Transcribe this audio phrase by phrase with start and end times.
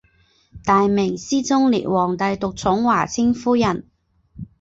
[0.65, 3.85] 大明思宗烈皇帝独宠华清夫人。